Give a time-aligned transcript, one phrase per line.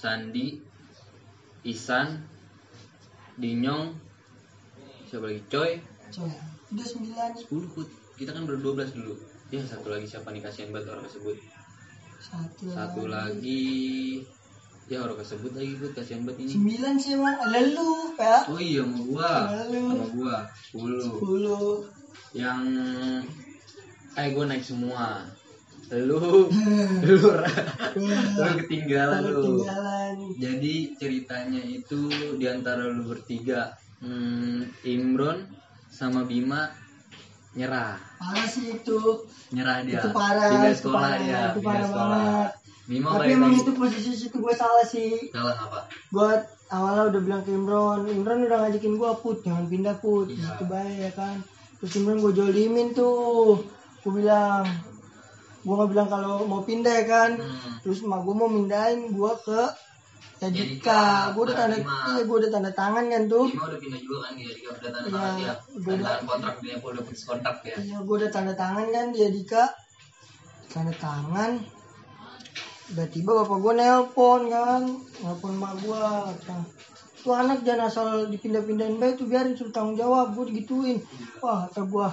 [0.00, 0.56] Sandi
[1.68, 2.24] Isan
[3.36, 3.92] Dinyong
[5.04, 5.44] siapa lagi?
[5.52, 5.72] Coy?
[6.08, 6.32] Coy.
[6.72, 7.30] Udah sembilan.
[7.36, 7.88] 10 Put.
[8.16, 9.16] kita kan berdua belas dulu.
[9.48, 10.44] Ya satu lagi siapa nih?
[10.44, 11.36] Kasihan banget orang tersebut.
[12.20, 14.20] Satu, satu lagi.
[14.92, 15.92] ya orang tersebut lagi Put.
[15.96, 16.52] Kasihan banget ini.
[16.52, 18.42] Sembilan sih emang lalu pak.
[18.48, 19.32] Oh iya sama gua.
[19.52, 19.82] Lalu.
[19.84, 20.36] sama gua.
[20.72, 21.68] 10 sepuluh.
[22.36, 22.60] Yang
[24.16, 25.24] eh gua naik semua
[25.98, 26.46] lu.
[27.06, 29.42] Lu lu ketinggalan lu.
[29.42, 30.14] ketinggalan.
[30.38, 32.06] Jadi ceritanya itu
[32.38, 35.46] di antara lu bertiga hmm, Imron
[35.90, 36.70] sama Bima
[37.58, 37.98] nyerah.
[38.18, 39.26] Parah sih itu.
[39.50, 40.00] Nyerah dia.
[40.00, 42.08] Itu parah pindah itu sekolah parah, ya itu parah sekolah.
[42.08, 42.50] banget.
[42.90, 45.30] Bima tapi emang itu posisi situ gue salah sih.
[45.30, 45.80] Salah apa?
[46.10, 46.30] Gue
[46.70, 49.38] awalnya udah bilang ke Imron Imron udah ngajakin gue put.
[49.42, 50.30] Jangan pindah put.
[50.30, 50.54] Iya.
[50.54, 51.36] itu baik ya kan.
[51.82, 53.62] Terus Imron gue jolimin tuh.
[54.00, 54.64] Gue bilang
[55.60, 57.30] gue nggak bilang kalau mau pindah ya kan.
[57.36, 57.76] Hmm.
[57.80, 59.60] terus emak gue mau mindahin gue ke
[60.40, 61.02] Yadika, Yadika
[61.36, 63.44] gue udah tanda iya gue udah tanda tangan kan tuh.
[63.46, 65.52] Bima udah pindah juga kan dia dia udah tanda Iya, tangan dia.
[65.52, 68.86] gua tanda udah- tangan kontrak dia udah putus kontrak ya iya gue udah tanda tangan
[68.88, 69.64] kan di Yadika
[70.66, 71.52] tanda tangan.
[72.86, 74.82] Tiba-tiba bapak gue nelpon kan.
[75.20, 76.02] Nelpon emak gue
[77.20, 80.32] tuh anak jangan asal dipindah-pindahin baik tuh biarin suruh tanggung jawab.
[80.32, 80.98] Gue digituin.
[81.38, 82.06] Wah kata gue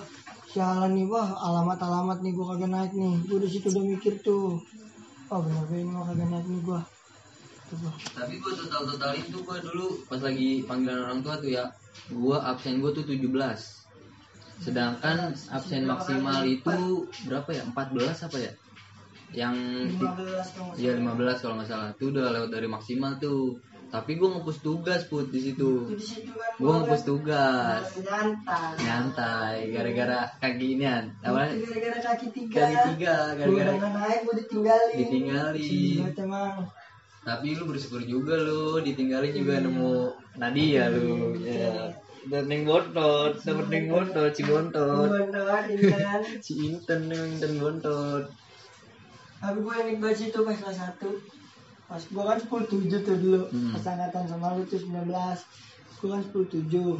[0.57, 3.13] sialan nih wah alamat-alamat nih gue kagak naik nih.
[3.29, 4.57] Gue di situ udah mikir tuh
[5.29, 6.81] oh bener bener ini mah kagak naik nih gue
[8.15, 11.67] tapi gua total totalin tuh gua dulu pas lagi panggilan orang tua tuh ya
[12.15, 13.27] gua absen gua tuh 17
[14.63, 17.63] sedangkan absen maksimal itu berapa ya?
[17.67, 18.51] 14 apa ya?
[19.35, 19.55] Yang
[20.01, 21.89] 15 kalau ya 15 kalau nggak salah.
[21.93, 25.87] Tuh udah lewat dari maksimal tuh tapi gua ngepus tugas put di situ.
[25.87, 27.83] Itu kan gua ngepus tugas.
[27.95, 28.75] nyantai.
[28.83, 31.41] Nyantai gara-gara kaki apa?
[31.55, 32.59] Itu gara-gara kaki tiga.
[32.67, 34.95] Kaki tiga gue gara-gara naik gue ditinggalin.
[34.99, 35.99] Ditinggalin.
[37.23, 38.83] Tapi lu bersyukur juga lu.
[38.83, 39.91] Ditinggalin juga nemu
[40.35, 41.35] Nadia lu.
[41.39, 41.95] Ya
[42.27, 45.07] neng bontot dapet neng bontot si bontot.
[45.07, 46.21] Gue doain kan?
[46.45, 48.27] Si Inten neng Inten bontot.
[49.37, 51.09] Tapi gue yang banget situ pas kelas satu
[51.87, 53.71] pas gue kan sepuluh tujuh tuh dulu Hmm.
[53.71, 55.39] pas angkatan sama lu tuh 19
[55.97, 56.91] gue kan sepuluh tujuh.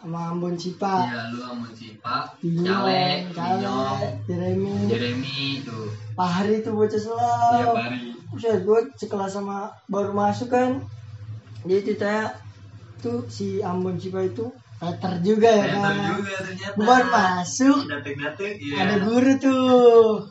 [0.00, 1.08] Sama Ambon Cipa.
[1.08, 1.40] Ya lu
[1.72, 4.84] si Pak Dinyong, Cale Cale, Jeremy.
[4.84, 5.88] Jeremy tuh.
[6.12, 10.84] Pak Hari tuh bocah selalu Bari Buset, gue sekelas sama baru masuk kan
[11.64, 12.36] dia ceritanya
[13.00, 16.74] tuh si Ambon Cipa itu Peter juga ya Peter kan juga ternyata.
[16.76, 17.78] Gua baru masuk.
[17.88, 20.28] Datek-datek ya ada guru tuh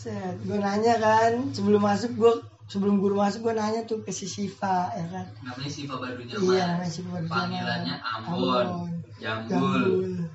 [0.00, 2.32] set gue nanya kan sebelum masuk gue
[2.72, 5.26] sebelum guru masuk gue nanya tuh ke si Siva ya kan?
[5.44, 8.66] Namanya Siva Badunya iya namanya Siva baru panggilannya Ambon.
[8.66, 9.52] Ambon Jambul.
[9.52, 9.84] Jambul.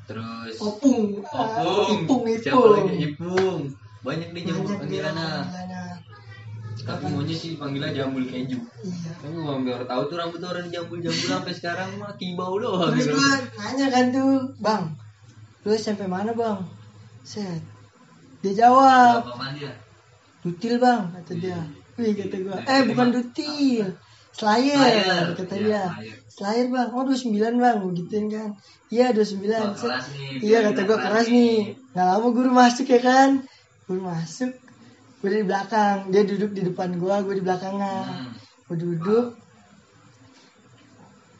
[0.05, 1.25] terus Opung.
[1.25, 2.05] Opung.
[2.05, 2.95] Ipung siapa Ipung lagi?
[3.09, 3.61] Ipung.
[4.05, 5.29] Banyak nih jambul panggilannya.
[6.85, 8.61] tapi maunya sih panggilan jambul keju.
[8.61, 9.11] Iya.
[9.17, 13.09] Kan gua biar tahu tuh rambut orang jambul jambul sampai sekarang mah kibau doang terus
[13.09, 14.93] gue nanya kan tuh bang
[15.65, 16.61] lu SMP mana bang?
[17.25, 17.74] Set
[18.45, 19.25] dia jawab.
[20.45, 21.57] Dutil bang kata dia.
[21.97, 23.87] Wih kata gue eh bukan dutil.
[24.35, 25.83] Slayer, kata Iya, dia.
[26.27, 26.67] Slayer.
[26.67, 28.49] Bang, oh 29 bang, gue gituin kan.
[28.91, 29.79] Iya 29 Wah, Set.
[29.79, 31.39] keras nih, Iya kata gue keras nih.
[31.39, 31.57] nih.
[31.95, 33.29] Gak lama guru masuk ya kan?
[33.87, 34.51] Guru masuk.
[35.23, 38.29] Gue di belakang, dia duduk di depan gue, gue di belakangnya Hmm.
[38.67, 39.25] Gue duduk.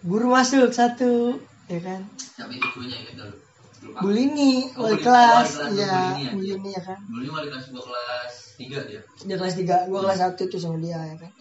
[0.01, 1.35] Guru masuk satu.
[1.67, 2.01] Ya kan?
[2.47, 3.25] Itu gurunya gitu.
[3.95, 5.03] Bulini, Oh, wali Bulini.
[5.05, 6.31] kelas Oh, wali kelas, Iya, Bulini ya?
[6.35, 6.99] Bulini ya kan?
[7.05, 9.01] Dulu wali kelas gua kelas tiga dia.
[9.25, 11.31] Dia kelas 3, gue kelas 1 tuh sama dia ya kan?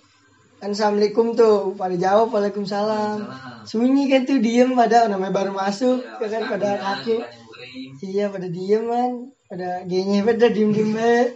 [0.55, 3.19] Kan Assalamualaikum tuh, pada jawab Waalaikumsalam.
[3.21, 3.65] Salam.
[3.65, 7.17] Sunyi kan tuh diem pada namanya baru masuk Ya, ya kan pada ikannya
[7.53, 7.91] kering.
[8.03, 9.11] iya pada diem kan?
[9.45, 11.31] Pada genye pada diem diem banget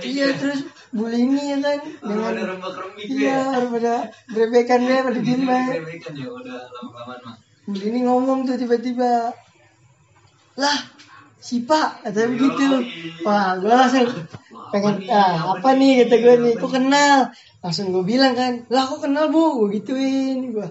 [0.00, 0.62] iya terus
[0.94, 1.78] bulini ya kan?
[2.00, 2.32] Dengan
[2.96, 3.94] iya orang pada
[4.30, 7.34] berebekan dia pada diem banget kan ya udah lama-lama mah
[7.68, 9.34] bulini ngomong tuh tiba-tiba
[10.60, 10.78] lah
[11.40, 12.68] si pak katanya begitu.
[13.24, 14.06] wah gue langsung
[14.70, 16.04] pengen ah apa nih?
[16.04, 16.54] Kata gue nih.
[16.60, 17.32] Kok kenal?
[17.64, 19.64] Langsung gue bilang kan lah kok kenal bu?
[19.64, 20.52] Gue gituin.
[20.52, 20.68] Gue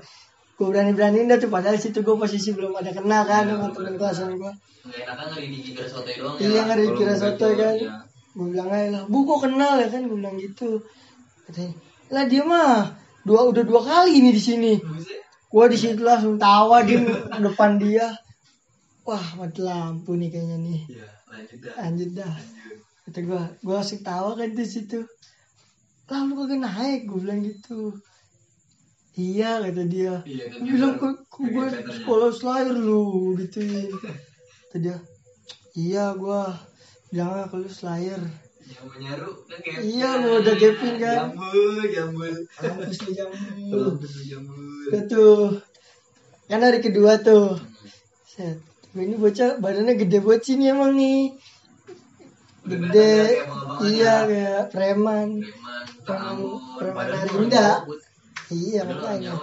[0.55, 1.49] gue berani beraniin dah tuh.
[1.49, 5.47] Padahal situ gue posisi belum ada kenal kan sama temen kelasan gue nggak enakan ngeri
[5.51, 6.47] di kira soto doang ya?
[6.47, 6.85] Iya ngeri
[7.19, 7.75] soto kan.
[7.75, 7.91] ya.
[8.29, 9.87] gue bilang aja lah bu kok kenal ya?
[9.89, 10.69] Kan gue bilang gitu.
[11.49, 11.73] Katanya
[12.09, 12.95] lah dia mah
[13.25, 14.73] dua udah dua kali ini di sini.
[15.49, 16.95] Gue di situ langsung tawa di
[17.45, 18.13] depan dia
[19.07, 22.79] wah mati lampu nih kayaknya nih ya lanjut dah lanjut dah lanjut
[23.09, 25.01] kata gue gue langsung tawa kan di situ
[26.09, 27.97] lah lu kagak naik gue bilang gitu
[29.17, 31.65] iya kata dia iya kan gue bilang kok gue
[32.01, 33.89] sekolah slayer lu gituin
[34.69, 34.97] kata dia
[35.73, 36.41] iya gue
[37.09, 38.21] bilang ke lu slayer
[38.69, 41.33] Jambu nyaru kan Iya, lu udah gapin kan.
[41.33, 42.33] Jambul, jambul.
[42.61, 43.65] Mampus lu jambu.
[43.97, 44.61] Mampus lu jambul.
[45.09, 45.49] Tuh.
[46.45, 47.57] Kan hari kedua tuh.
[48.29, 48.68] Set.
[48.89, 51.37] Tapi ini bocah badannya gede banget sih nih emang nih.
[52.65, 53.45] Gede.
[53.85, 55.29] Iya kayak preman.
[56.05, 56.37] Preman,
[56.81, 57.85] Preman, dari Indah.
[57.85, 58.01] Bud.
[58.49, 59.37] Iya makanya.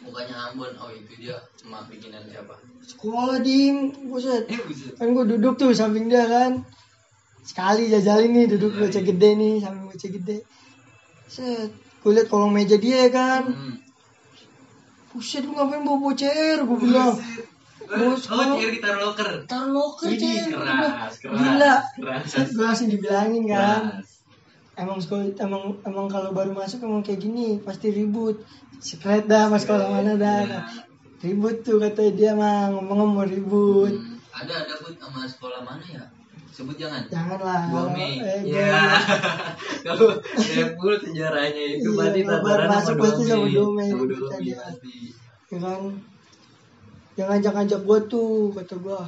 [0.00, 1.36] Bukannya Ambon, oh itu dia
[1.66, 2.54] emak bikinan siapa?
[2.86, 4.46] Sekolah dim, buset.
[4.46, 4.58] Eh.
[4.96, 6.62] Kan gue duduk tuh samping dia kan.
[7.42, 10.38] Sekali jajalin nih duduk bocah gede nih samping bocah gede.
[11.26, 11.70] Set.
[12.00, 13.50] Gue liat kolong meja dia kan.
[13.50, 13.76] Hmm.
[15.10, 17.18] Buset lu ngapain bawa CR gue bilang.
[17.90, 19.30] Bos, Oh, kalau- CR kita loker.
[19.44, 21.34] Taruh loker bilang, keras, keras.
[21.34, 21.74] Gila.
[21.92, 22.48] Keras.
[22.48, 23.82] Gue langsung dibilangin kan.
[23.92, 24.08] Keras.
[24.74, 28.40] Emang sekolah emang emang kalau baru masuk emang kayak gini pasti ribut.
[28.78, 30.40] Secret dah mas sekolah mana dah.
[30.40, 30.60] Iya.
[31.20, 33.92] Ribut tuh kata dia mah ngomong-ngomong ribut.
[33.92, 36.00] Hmm, Ada ada pun sama sekolah mana ya?
[36.48, 37.04] Sebut jangan.
[37.06, 37.60] Janganlah.
[37.66, 38.18] Dua Mei.
[38.18, 38.88] Eh, Ya.
[39.84, 43.52] Kalau Sepul sejarahnya itu Iya, berarti kalau tataran baru masuk sama pasti sama Mei.
[43.52, 43.88] dua Mei.
[43.90, 44.56] Sama dua Mei dia.
[44.56, 44.94] pasti.
[45.50, 45.80] ya kan
[47.20, 49.00] yang ngajak-ngajak gue tuh kata gue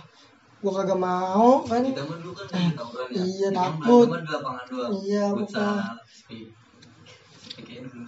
[0.62, 3.22] gue kagak mau kan Kita mah dulu kan tawuran ya.
[3.24, 4.06] Iya, takut.
[4.06, 4.90] berantem di lapangan doang.
[5.02, 5.80] Iya, bukan.
[5.80, 6.46] dulu.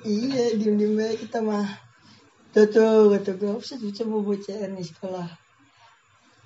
[0.04, 1.66] iya diem diem aja kita mah
[2.52, 5.26] tuh tuh kata gue bisa mau bawa CR nih sekolah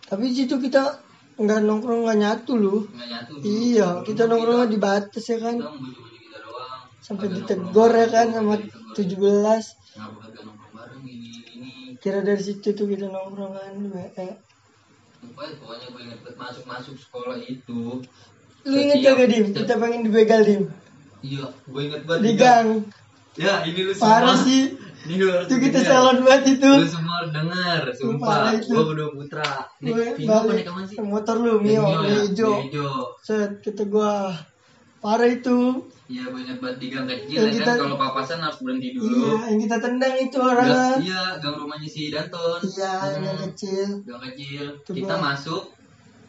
[0.09, 1.05] tapi di situ kita
[1.37, 3.33] nggak nongkrong nggak nyatu loh Nggak nyatu.
[3.39, 3.45] dulu.
[3.45, 5.57] iya Dulu kita nongkrongnya di batas ya kan
[6.99, 9.65] sampai ditegor ya kan sama nongkrong, ditegur.
[11.99, 13.75] Kira dari situ tuh kita nongkrong kan
[14.17, 14.35] eh,
[15.19, 17.81] Pokoknya, pokoknya gue inget masuk-masuk sekolah itu.
[18.63, 20.63] lu inget gak dim setiap- kita pengen dibegal dim
[21.19, 22.23] Iya, gue inget banget.
[22.23, 22.43] di juga.
[22.45, 22.69] gang
[23.35, 24.47] Ya, ini lu parah semua.
[24.47, 24.63] sih
[25.07, 28.39] Ini lu harus itu kita salon banget itu Lu semua harus dengar, Parah sumpah.
[28.59, 29.51] Gue udah putra.
[29.79, 30.97] Nih, apa nih kawan sih?
[31.01, 32.19] motor lu mio Mio ya?
[32.21, 32.95] hijau hijau.
[33.21, 34.35] set kita gua
[34.99, 37.59] parah itu Iya, gue inget banget di gang kecil Yang ya kan.
[37.61, 39.13] kita- Kalau papasan harus berhenti dulu.
[39.13, 42.61] iya yang kita tendang itu Gang- orangnya iya, gang rumahnya si Danton.
[42.67, 44.65] iya yang Hmm, kecil Gang kecil.
[44.79, 45.63] Itu Kita masuk,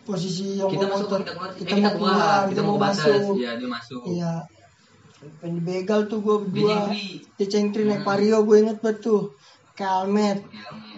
[0.04, 1.50] posisi yang kita masuk motor kita keluar.
[1.54, 3.24] kita eh, kita mau keluar, keluar kita mau ke batas.
[3.34, 4.02] Iya, dia masuk.
[4.06, 4.34] iya
[5.32, 7.04] pengen dibegal tuh Dia berdua cengkri.
[7.36, 8.08] dia cengkri naik Hmm.
[8.10, 9.22] vario gue inget banget tuh
[9.74, 10.80] ke almet Pakai helmet.
[10.82, 10.89] tangan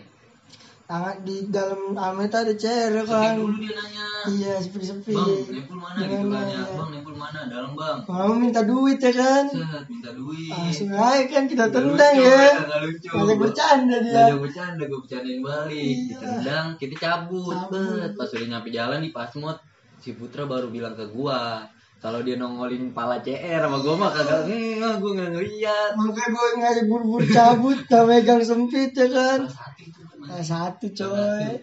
[1.22, 4.08] di dalam almet ada CR ya Sepi kan dulu dia nanya.
[4.30, 6.52] iya sepi sepi Bang, nempul mana gitu kan ya?
[6.52, 6.64] ya?
[6.76, 7.40] Bang, nempul mana?
[7.48, 7.98] Dalam bang.
[8.06, 10.52] mau minta duit ya kan Set, minta duit.
[10.52, 13.08] langsung aja kan kita tendang lucu, ya nggak lucu.
[13.10, 15.80] ngajak bercanda dia Ngajak bercanda, gue bercandain balik.
[15.80, 16.08] Iya.
[16.12, 17.56] Ditendang, kita cabut.
[17.56, 17.96] Cabut.
[17.96, 18.12] Bet.
[18.14, 19.58] Pas udah nyampe jalan di Pasmod,
[19.98, 21.64] si Putra baru bilang ke gua,
[21.98, 25.92] kalau dia nongolin pala CR sama gua mah kagak, enggak, gua nggak ngeliat.
[25.96, 30.01] makanya gue ngajak buru-buru cabut gak megang sempit ya kan Salah satu itu.
[30.22, 31.60] Kelas satu coy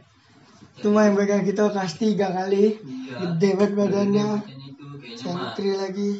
[0.74, 3.14] itu yang pegang kita kelas tiga kali Iya.
[3.34, 4.28] gede banget badannya
[5.14, 6.10] sentri lagi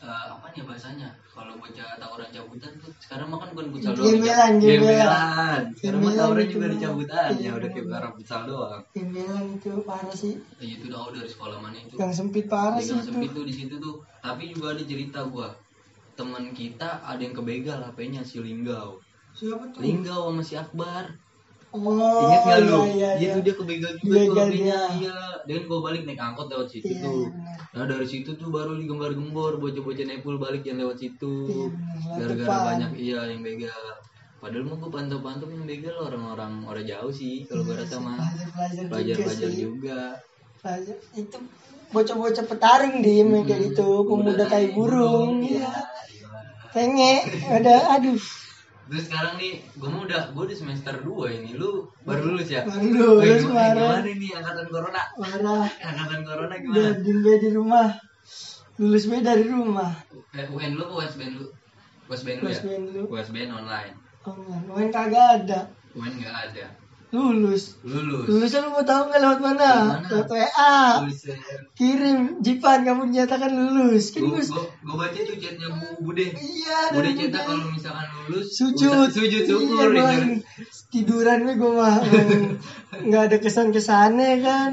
[0.00, 1.12] eh, apa nih bahasanya?
[1.30, 4.16] Kalau bocah tawuran cabutan tuh, sekarang mah kan bukan futsal doang.
[4.16, 4.16] Ya.
[4.16, 4.52] gemelan.
[4.58, 5.62] Gemelan.
[5.76, 6.72] Sekarang mah tawuran juga mah.
[6.72, 8.80] dicabutan, Iya, ya udah kayak barang futsal doang.
[8.90, 11.94] bilang itu parah sih Ya, itu tahu dari sekolah mana itu.
[11.94, 14.82] yang sempit parah di sih gang itu sempit tuh di situ tuh tapi juga ada
[14.82, 15.48] cerita gua
[16.12, 19.00] teman kita ada yang kebegal HP-nya si Linggau
[19.32, 21.04] siapa tuh Linggau sama si Akbar
[21.70, 22.80] oh ingat nggak lu?
[22.90, 24.80] iya, dia iya, tuh dia kebegal juga tuh Dibegal HP-nya dia.
[24.98, 25.18] iya.
[25.46, 27.24] Dia kan gua balik naik angkot lewat situ Iya, tuh.
[27.24, 27.28] iya,
[27.72, 31.34] nah dari situ tuh baru digembar-gembor bocah-bocah nepul balik yang lewat situ.
[31.48, 31.66] Iya,
[32.18, 32.66] gara-gara Letupan.
[32.74, 33.84] banyak iya yang begal.
[34.40, 38.18] Padahal mah gua pantau-pantau yang begal orang-orang orang jauh sih kalau gua rasa mah.
[38.88, 40.00] pelajar-pelajar juga
[40.60, 41.38] Pelajar itu
[41.90, 45.66] bocah-bocah petaring dim yang kayak gitu pemuda tai burung iya.
[46.70, 48.14] Tenge, ada aduh
[48.90, 52.66] Terus sekarang nih, gue mau udah, gue udah semester 2 ini, lu baru lulus ya?
[52.66, 55.02] baru lulus kemarin gimana nih angkatan corona?
[55.14, 56.98] marah Angkatan corona gimana?
[56.98, 57.86] diem be di rumah
[58.76, 59.94] lulus be dari rumah
[60.34, 61.46] Eh, UN lu apa USBN lu?
[62.10, 62.58] USBN lu ya?
[62.58, 63.02] USBN lu.
[63.06, 63.94] USBN online.
[64.26, 64.34] oh
[64.66, 65.60] main kagak ada
[65.94, 66.66] UN nggak ada.
[67.10, 68.22] Lulus Lulus.
[68.26, 70.08] lulusnya lu mau tahu nggak lewat mana Lewat mana?
[70.08, 70.78] lewat WA
[71.74, 76.26] kirim Jipan kamu dinyatakan lulus kan Gue gue baca tuh chatnya Bu Bude.
[76.34, 77.34] iya Bude Bude.
[77.34, 79.88] kalau misalkan lulus, sujud sujud iya, syukur.
[79.90, 80.38] gua ya.
[80.88, 81.96] tiduran gue gue mah
[83.06, 84.70] nggak ada kesan kesannya kan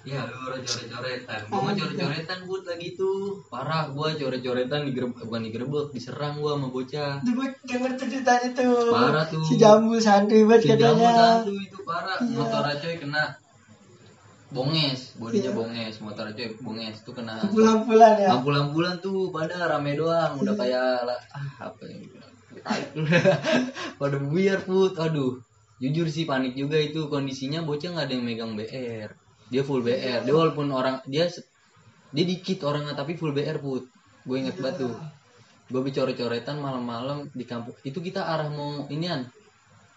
[0.00, 1.38] Ya lu orang coret-coretan.
[1.44, 3.44] Gue mah coret-coretan bud lagi tuh.
[3.52, 7.12] Parah gue coret-coretan digerebek bukan digerebek, diserang gue sama bocah.
[7.20, 9.44] itu gue denger tuh ceritanya tuh Parah tuh.
[9.44, 11.10] si jambul santri banget Si katanya
[11.44, 12.16] satu itu parah.
[12.16, 12.32] Iya.
[12.32, 13.22] Motor coy kena
[14.50, 15.52] bonges, bodinya Iya.
[15.54, 20.60] bonges, motor coy bonges tuh kena pulang-pulang ya ambulan-ambulan tuh pada rame doang, udah Iya.
[20.64, 22.02] kayak lah, ah apa yang
[24.00, 25.38] pada buyar put, aduh.
[25.80, 29.16] Jujur sih panik juga itu kondisinya bocah nggak ada yang megang BR,
[29.50, 30.22] dia full BR.
[30.22, 31.26] Dia walaupun orang dia
[32.14, 33.90] dia dikit orangnya tapi full BR put.
[34.22, 34.94] Gue inget banget tuh.
[35.70, 37.74] Gue bicara-coretan malam-malam di kampung.
[37.82, 39.26] Itu kita arah mau inian.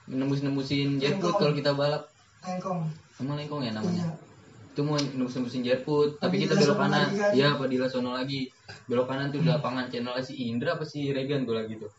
[0.09, 2.09] Nembus-nembusin jetput kalau kita balap.
[2.43, 2.91] Engkong.
[3.23, 4.03] emang lengkong ya namanya?
[4.11, 4.31] Iya.
[4.73, 7.13] itu mau nembus-nembusin jetput tapi kita belok kanan.
[7.13, 7.31] kan?
[7.37, 8.49] iya Padilla sono lagi.
[8.89, 11.93] Belok kanan tuh di lapangan channel si Indra apa si Regan gue lagi tuh.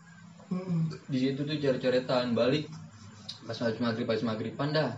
[1.06, 2.66] Di situ tuh coret-coretan balik.
[3.46, 4.90] Pas habis maghrib pas maghriban dah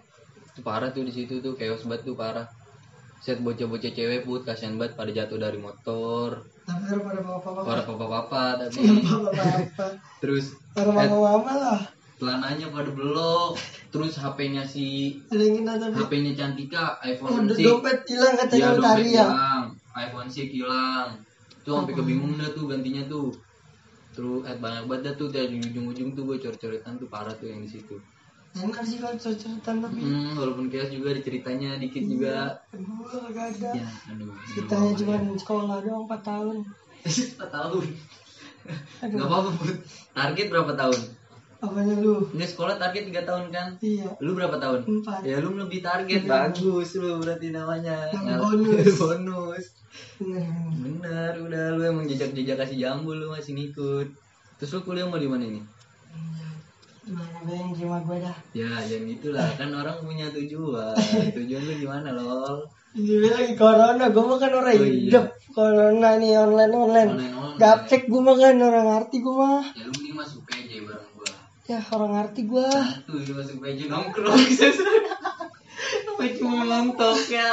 [0.56, 2.48] itu parah tuh di situ tuh chaos banget tuh parah
[3.18, 7.62] set bocah-bocah cewek put kasihan banget pada jatuh dari motor Tapi pada bapak-bapak.
[7.62, 9.90] para papa-papa tapi Bapak-bapak.
[10.22, 11.80] terus Para mama-mama lah.
[12.16, 15.20] celananya pada belok terus HP-nya si.
[15.28, 19.26] HP-nya Cantika Oh, iPhone do- 6 dompet hilang katanya ya dompet ya.
[19.28, 19.62] hilang
[19.94, 21.08] iPhone 6 hilang
[21.60, 23.28] tuh sampai kebingung dah tuh gantinya tuh
[24.10, 27.60] terus eh, banyak banget dah tuh dari ujung-ujung tuh gue coret-coretan tuh parah tuh yang
[27.60, 27.96] di situ
[28.56, 30.00] Enak sih kalau cerita tapi.
[30.00, 32.56] Hmm, walaupun chaos juga ada ceritanya dikit juga.
[32.72, 33.70] Gua gak ada.
[33.76, 34.32] Ya, aduh.
[34.48, 36.56] Ceritanya cuma sekolah doang 4 tahun.
[37.36, 37.84] Empat tahun.
[39.04, 39.16] Aduh.
[39.20, 39.76] Gak apa-apa, Bud.
[40.16, 41.00] Target berapa tahun?
[41.56, 42.28] Apanya lu?
[42.36, 43.68] Ini sekolah target 3 tahun kan?
[43.80, 44.08] Iya.
[44.20, 44.80] Lu berapa tahun?
[44.84, 45.20] Empat.
[45.24, 46.24] Ya lu lebih target.
[46.24, 48.12] Bagus lu berarti namanya.
[48.12, 48.86] Yang bonus.
[49.04, 49.64] bonus.
[50.20, 50.48] Bener.
[50.80, 54.08] Bener, udah lu emang jejak-jejak kasih jambul lu masih ngikut.
[54.60, 55.60] Terus lu kuliah mau di mana ini?
[57.06, 58.36] Gimana gue yang terima gue dah.
[58.50, 59.48] Ya, jangan gitulah.
[59.54, 60.98] Kan orang punya tujuan.
[61.38, 62.66] Tujuan lu gimana, lol?
[62.92, 64.90] Ini lagi corona, gue makan orang Oh, iya.
[64.90, 65.26] hidup.
[65.54, 67.12] Corona nih online online.
[67.56, 69.62] Gaptek gue makan orang ngerti gue mah.
[69.70, 71.30] Ya lu mending masuk PJ bareng gua.
[71.64, 72.68] Ya orang ngerti gue.
[73.06, 74.42] Dia masuk baju nongkrong
[76.10, 77.52] Apa cuma montok ya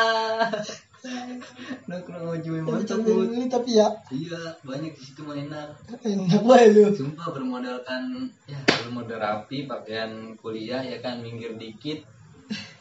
[1.84, 2.40] Nongkrong
[2.88, 3.28] sama Bud.
[3.30, 5.68] ini tapi ya Iya banyak di situ mah enak
[6.00, 6.86] enak banget lu.
[6.96, 8.04] Sumpah bermodalkan
[8.48, 12.08] Ya bermodal rapi Pakaian kuliah ya kan Minggir dikit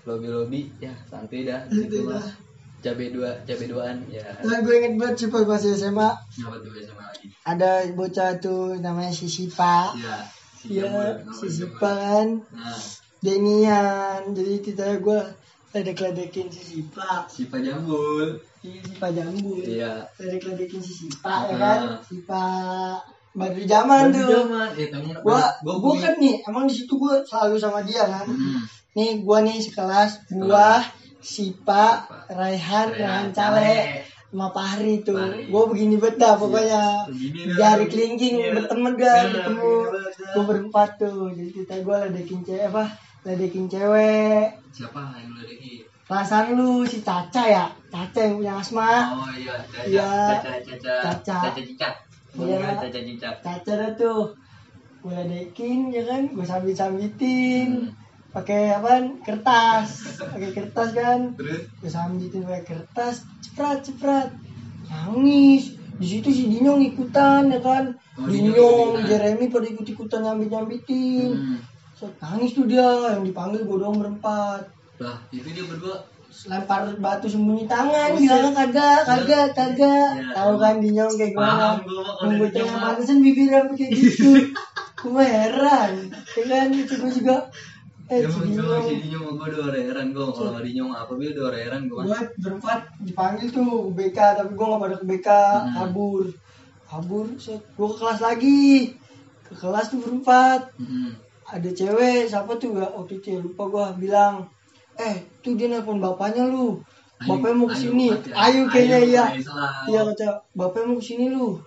[0.03, 2.23] Lobby-lobby Ya santuy dah di situ mah.
[2.79, 7.05] Cabe dua Cabe duaan Ya Nah gue inget banget sih pas SMA Apa tuh SMA
[7.05, 9.91] lagi ada bocah tuh namanya si Sipa.
[9.95, 10.23] Ya
[10.55, 11.99] si Iya, Jambul, si Sipa Jambul.
[11.99, 12.29] kan.
[12.55, 12.79] Nah
[13.19, 14.23] Denian.
[14.31, 15.21] Jadi kita gue
[15.73, 17.25] ledek-ledekin si Sipa.
[17.27, 19.59] si Pak Jambul Si Sipa jambul.
[19.59, 21.81] Iya Ledek-ledekin si Sipa ya kan.
[22.07, 22.45] Sipa
[23.33, 24.29] baru zaman Baru tuh.
[24.47, 28.05] zaman Eh kamu Gua, gua gua kan nih, emang di situ gua selalu sama dia
[28.05, 28.29] kan.
[28.29, 28.61] Hmm.
[28.93, 30.85] Nih gua nih sekelas, gua,
[31.19, 35.17] Sipa, Raihan, Raihan Cale, sama Fahri tuh.
[35.49, 37.09] Gua begini bet dah pokoknya.
[37.57, 38.53] Jari kelingking Iya.
[38.55, 39.73] berteman dah Iya, ketemu.
[40.37, 41.33] Gua berempat tuh.
[41.33, 42.85] Jadi kita gua ledekin cewek apa?
[43.23, 44.59] Ledekin cewek.
[44.71, 45.87] Siapa yang lagi?
[46.03, 47.67] Perasaan lu si Caca ya?
[47.89, 49.15] Caca yang punya asma.
[49.15, 50.11] Oh iya, Caca, Iya.
[50.43, 51.37] Caca, Caca, Caca.
[51.47, 51.95] Caca Cicak.
[52.35, 52.59] Iya.
[52.77, 53.35] Caca Cicak.
[53.41, 54.23] Caca dah tuh.
[55.01, 57.69] Gua ledekin ya kan, gua sambit-sambitin.
[57.91, 57.95] Hmm.
[58.33, 59.03] Pakai apa?
[59.21, 60.19] Kertas.
[60.19, 61.21] Pakai kertas kan.
[61.37, 61.63] Terus?
[61.79, 64.29] gue sambitin pakai kertas ceprat ceprat
[64.89, 69.05] nangis di situ si Dinyong ikutan ya kan Oh, ikutan.
[69.05, 71.59] Jeremy pada ikut ikutan nyambit nyambitin Hmm.
[72.19, 74.63] Nangis tuh dia yang dipanggil gue doang berempat.
[74.99, 75.99] Lah, itu dia berdua.
[76.49, 80.11] lempar batu sembunyi tangan bilangnya kagak kagak kagak.
[80.17, 80.33] Iya.
[80.33, 81.77] tahu kan Dinyong kayak gimana?
[81.77, 82.81] Mah.
[82.81, 84.49] pantesan bibirnya kayak gitu?
[85.05, 86.67] Gue heran ya kan?
[86.73, 87.37] Itu gue juga
[88.09, 88.81] eh cuma Dinyong.
[88.81, 89.37] si Dinyong.
[89.37, 93.71] Gue udah heran gue kalau Dinyong apa dia udah heran gue gue berempat dipanggil tuh
[93.93, 95.73] BK tapi gue gak pada ke BK Hmm.
[95.77, 96.25] kabur.
[96.89, 98.97] Kabur gue ke kelas lagi.
[99.45, 100.73] Ke kelas tuh berempat.
[100.81, 101.13] Hmm.
[101.53, 102.73] Ada cewek siapa tuh?
[102.81, 104.49] Gak waktu itu ya, lupa gue bilang
[104.97, 106.81] eh tuh dia nelpon bapaknya lu.
[107.23, 109.25] Ayu, bapaknya mau Ayu, ke sini ayo kayaknya Ayu, iya.
[109.31, 109.43] Ayu
[109.93, 111.61] iya kata bapaknya mau ke sini lu.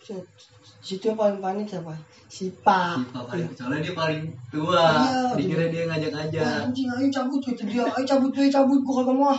[0.86, 1.94] Situ yang paling panik siapa?
[2.30, 4.86] Sipa Si Papa itu soalnya dia paling tua.
[5.02, 6.42] Iya, Dikira dia ngajak-ngajak.
[6.46, 7.84] Wah, anjing ayo cabut kata dia.
[7.90, 9.34] Ayo cabut ayo cabut gue kagak mau.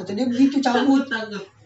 [0.00, 1.04] Kata dia begitu cabut.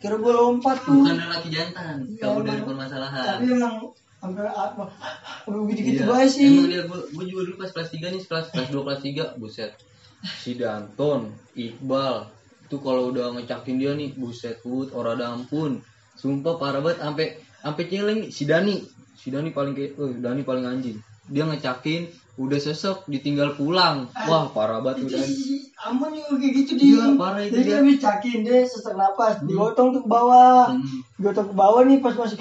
[0.03, 1.01] Kira gue lompat tuh.
[1.07, 1.97] Bukan laki jantan.
[2.11, 3.25] Iya, Kabur dari permasalahan.
[3.25, 3.75] tapi emang
[4.23, 4.87] sampai apa
[5.43, 6.31] sampai begitu gitu Iya.
[6.31, 9.01] sih Emang dia gua, gua juga dulu pas kelas 3 nih, kelas kelas 2 kelas
[9.03, 9.71] 3, buset.
[10.23, 12.31] Si Danton, Iqbal,
[12.63, 15.83] itu kalau udah ngecakin dia nih, buset put, ora ada ampun.
[16.15, 17.27] Sumpah parah banget sampai
[17.59, 18.79] sampai celeng si Dani.
[19.19, 21.03] Si Dani paling kayak, oh, Dani paling anjing.
[21.27, 22.07] Dia ngecakin,
[22.39, 24.07] udah sesek, ditinggal pulang.
[24.15, 27.83] Wah, parah banget si Aman juga kayak gitu dia Iya, parah itu dia.
[27.83, 31.03] dia cakin dia sesak napas digotong tuh ke bawah Hmm.
[31.19, 32.39] digotong ke bawah nih pas masih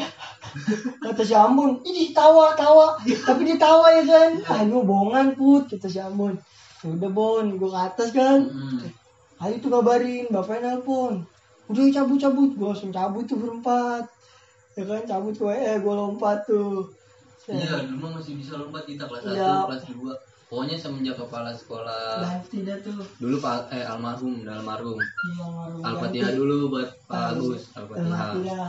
[1.00, 2.96] kata si Ambon ini tawa tawa.
[3.00, 6.36] Tapi dia tawa ya kan ah ini bohongan put kata si Ambon
[6.82, 8.40] "Ya udah bon gue ke atas kan.
[8.46, 8.82] Hmm.
[9.38, 11.26] ayo tuh kabarin bapaknya nelpon.
[11.66, 14.06] Udah cabut cabut gue langsung cabut tuh berempat.
[14.74, 16.90] Ya kan cabut ke WE gue lompat tuh.
[17.44, 19.66] Iya, dulu masih bisa lompat kita kelas 1, Iya.
[19.66, 20.14] kelas 2.
[20.46, 23.00] pokoknya semenjak kepala sekolah ganti dah tuh.
[23.18, 25.00] Dulu pak eh almarhum almarhum.
[25.00, 25.48] Iya,
[25.80, 26.38] al-fatihah ganti.
[26.38, 28.36] dulu buat pak Al- Agus al-fatihah.
[28.44, 28.60] Ya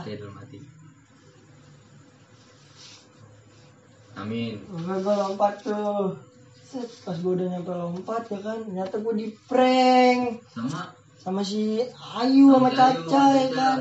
[4.15, 6.17] amin Gue gue lompat tuh.
[6.63, 10.89] Set, pas gue udah nyampe lompat ya kan, ternyata gue di prank sama
[11.21, 11.79] sama si
[12.17, 13.79] Ayu sama Caca ya kan.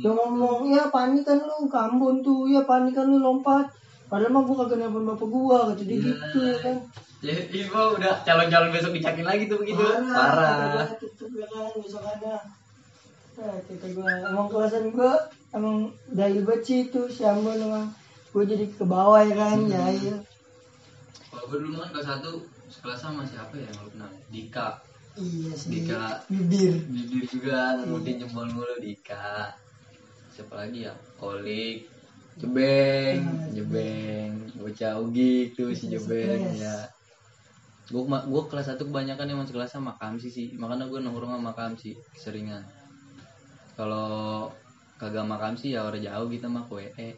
[0.00, 3.68] Dia ngomong, ya panik kan lu, kambun tuh, ya panik kan lu lompat.
[4.08, 6.02] Padahal mah gue kagak nelfon bapak gue, kata dia Iya.
[6.08, 6.76] gitu ya kan.
[7.20, 12.36] ya Ivo udah calon-calon besok dicakin lagi tuh begitu parah gua, Tutup ya kan, besokannya.
[13.36, 15.12] Eh, kata gue, emang kelasan gue,
[15.52, 17.86] emang banget sih itu, si Ambon emang.
[18.30, 19.70] Gue jadi ke bawah ya kan, Hmm.
[19.70, 20.16] jahil.
[21.30, 22.30] kalau gue dulu kan kelas satu
[22.66, 24.10] sekelas sama siapa ya yang lu kenal?
[24.30, 24.68] Dika.
[25.14, 25.68] Iya sih.
[25.70, 26.26] Dika.
[26.26, 26.74] Bibir.
[26.90, 29.54] bibir juga ngikutin jempol mulu Dika.
[30.30, 30.94] Siapa lagi ya?
[31.18, 31.86] Olik
[32.34, 34.32] Jebeng Jebeng.
[34.58, 36.86] Bocah Ugi tuh si Jebeng ya.
[37.90, 41.94] Gue gue kelas satu kebanyakan emang sekelas sama Kamsi sih makanya gue nongkrong sama Kamsi
[42.18, 42.62] seringan.
[43.74, 44.50] Kalau
[44.98, 47.08] kagak sama Kamsi ya orang jauh gitu mah ke WE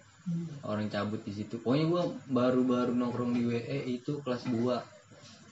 [0.62, 3.61] orang cabut di situ pokoknya gue baru-baru nongkrong di WE
[3.91, 4.55] itu kelas 2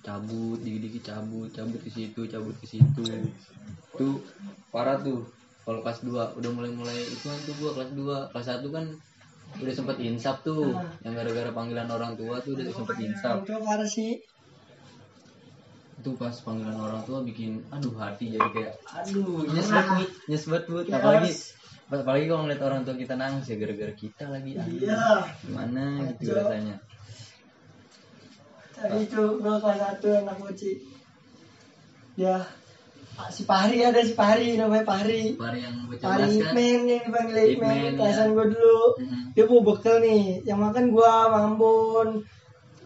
[0.01, 3.05] cabut dikit-dikit cabut cabut ke situ cabut ke situ
[3.93, 4.23] tuh
[4.71, 5.27] parah tuh
[5.63, 8.85] kalau kelas 2 udah mulai-mulai itu kan tuh gue kelas 2 kelas 1 kan
[9.53, 10.71] udah sempet insap tuh
[11.03, 14.23] yang gara-gara panggilan orang tua tuh udah sempet insap Itu parah sih.
[16.01, 19.53] itu pas panggilan orang tua bikin aduh hati jadi kayak aduh Iya.
[19.53, 20.09] nyesbet Bud.
[20.31, 20.87] nyesbet Bud.
[20.87, 20.97] Yes.
[20.97, 21.31] apalagi
[21.91, 25.05] apalagi kalau ngeliat orang tua kita nangis ya gara-gara kita lagi aduh, Iya.
[25.43, 26.39] gimana gitu Kacau.
[26.39, 26.77] rasanya
[28.71, 30.37] Tadi itu gue kelas satu anak.
[32.17, 32.37] Dia
[33.21, 35.37] ah, si Pahri ada si Pahri namanya Pahri.
[35.37, 37.77] Pari yang bocah Pahri Ipman nih dipanggil Ipman.
[37.77, 37.91] ya.
[38.01, 38.81] Kelasan gue dulu.
[38.97, 39.23] Mm-mm.
[39.37, 40.25] Dia bawa bekal nih.
[40.49, 42.09] Yang makan gua Mambon.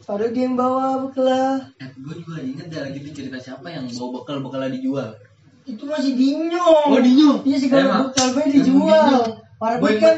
[0.04, 1.54] Padahal dia yang bawa bekal lah.
[1.78, 5.14] Eh, gue juga inget dah gitu cerita siapa yang bawa bekal bekalnya dijual.
[5.64, 6.92] Itu masih Dinyo.
[6.92, 7.40] Oh, Dinyo.
[7.44, 8.00] Iya segala Emang.
[8.12, 9.04] bekal gue dijual.
[9.08, 9.22] Dinyo.
[9.54, 10.16] Parah Gue banget kan.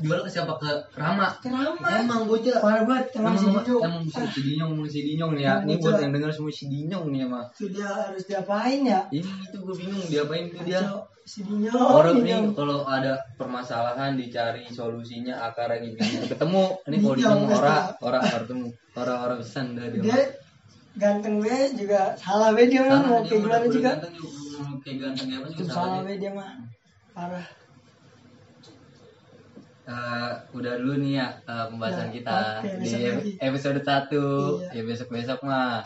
[0.00, 1.36] jual ke siapa ke Rama.
[1.44, 2.00] Kenapa?
[2.00, 2.58] Emang bocah.
[2.58, 3.06] Parah banget.
[3.14, 3.76] Emang si Dinyo.
[3.86, 5.54] emang si si Dinyong, si Dinyong nih ya.
[5.62, 7.44] Ini buat yang denger semua si Dinyong nih emang.
[7.54, 9.00] Sudah harus diapain ya?
[9.14, 10.80] Ini itu gue bingung diapain tuh dia.
[11.22, 11.76] Si Dinyo.
[11.76, 12.50] Orang Dinyo.
[12.56, 17.54] kalau ada permasalahan dicari solusinya akarnya gini ketemu ini kalau pasti.
[17.54, 18.66] orang orang ketemu
[18.98, 20.18] orang orang pesan dia.
[20.98, 23.92] ganteng gue juga salah gue dia mah mau kayak gimana juga
[24.80, 26.30] kayak ganteng apa salah salah dia.
[26.30, 26.50] mah
[27.12, 27.46] parah
[29.80, 33.30] Eh, udah dulu nih ya eh, pembahasan Ya, kita oke, di lagi.
[33.42, 34.22] episode 1
[34.70, 34.70] Iya.
[34.70, 35.82] ya besok besok mah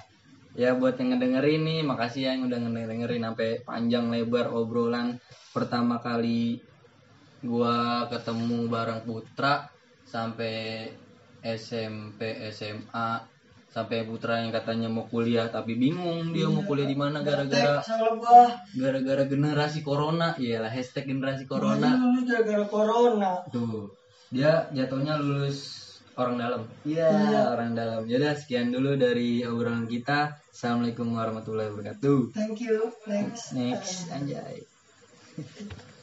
[0.52, 5.16] ya buat yang ngedengerin nih makasih ya yang udah ngedengerin sampai panjang lebar obrolan
[5.50, 6.60] pertama kali
[7.40, 9.72] gua ketemu bareng Putra
[10.04, 10.90] sampai
[11.40, 13.08] SMP SMA
[13.74, 17.82] sampai Putra yang katanya mau kuliah tapi bingung dia mau kuliah di mana gara-gara
[18.78, 23.90] gara-gara generasi corona iyalah hashtag generasi corona Ini gara-gara corona Tuh,
[24.30, 25.82] dia jatuhnya lulus
[26.14, 26.62] orang dalam.
[26.86, 27.42] Iya, Iya.
[27.58, 28.06] orang dalam.
[28.06, 30.38] Jadi sekian dulu dari obrolan kita.
[30.54, 32.30] Assalamualaikum warahmatullahi wabarakatuh.
[32.30, 34.62] thank you next Next, anjay.